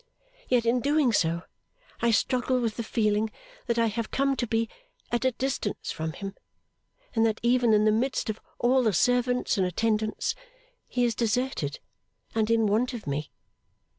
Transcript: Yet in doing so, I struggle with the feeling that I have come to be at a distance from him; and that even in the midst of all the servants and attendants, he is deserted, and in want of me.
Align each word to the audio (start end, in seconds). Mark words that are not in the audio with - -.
Yet 0.49 0.65
in 0.65 0.79
doing 0.79 1.13
so, 1.13 1.43
I 2.01 2.09
struggle 2.09 2.59
with 2.59 2.75
the 2.75 2.81
feeling 2.83 3.29
that 3.67 3.77
I 3.77 3.85
have 3.85 4.09
come 4.09 4.35
to 4.37 4.47
be 4.47 4.67
at 5.11 5.25
a 5.25 5.31
distance 5.33 5.91
from 5.91 6.13
him; 6.13 6.33
and 7.13 7.23
that 7.23 7.39
even 7.43 7.71
in 7.71 7.85
the 7.85 7.91
midst 7.91 8.27
of 8.27 8.41
all 8.57 8.81
the 8.81 8.93
servants 8.93 9.59
and 9.59 9.67
attendants, 9.67 10.33
he 10.87 11.05
is 11.05 11.13
deserted, 11.13 11.79
and 12.33 12.49
in 12.49 12.65
want 12.65 12.95
of 12.95 13.05
me. 13.05 13.29